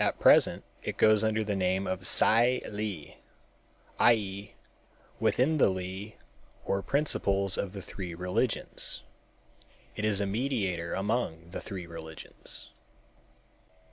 At 0.00 0.18
present 0.18 0.64
it 0.82 0.96
goes 0.96 1.22
under 1.22 1.44
the 1.44 1.54
name 1.54 1.86
of 1.86 2.04
Tsai 2.04 2.62
Li, 2.68 3.18
i.e., 4.00 4.54
within 5.20 5.58
the 5.58 5.68
Li 5.68 6.16
or 6.64 6.82
principles 6.82 7.56
of 7.56 7.72
the 7.72 7.80
three 7.80 8.12
religions. 8.12 9.04
It 9.94 10.04
is 10.04 10.20
a 10.20 10.26
mediator 10.26 10.94
among 10.94 11.50
the 11.50 11.60
three 11.60 11.86
religions. 11.86 12.70